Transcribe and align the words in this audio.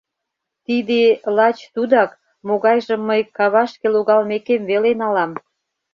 Тиде 0.65 1.01
лач 1.35 1.57
тудак, 1.73 2.11
могайжым 2.47 3.01
мый 3.09 3.21
кавашке 3.37 3.87
логалмекем 3.93 4.61
веле 4.69 4.91
налам. 5.01 5.31